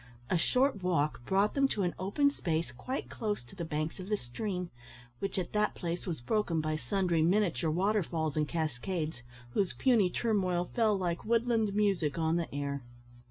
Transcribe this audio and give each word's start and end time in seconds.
A 0.31 0.37
short 0.39 0.81
walk 0.81 1.23
brought 1.27 1.53
them 1.53 1.67
to 1.67 1.83
an 1.83 1.93
open 1.99 2.31
space 2.31 2.71
quite 2.71 3.07
close 3.07 3.43
to 3.43 3.55
the 3.55 3.63
banks 3.63 3.99
of 3.99 4.09
the 4.09 4.17
stream, 4.17 4.71
which 5.19 5.37
at 5.37 5.53
that 5.53 5.75
place 5.75 6.07
was 6.07 6.21
broken 6.21 6.59
by 6.59 6.75
sundry 6.75 7.21
miniature 7.21 7.69
waterfalls 7.69 8.35
and 8.35 8.47
cascades, 8.47 9.21
whose 9.51 9.73
puny 9.73 10.09
turmoil 10.09 10.71
fell 10.73 10.97
like 10.97 11.23
woodland 11.23 11.75
music 11.75 12.17
on 12.17 12.37
the 12.37 12.47
ear. 12.51 12.81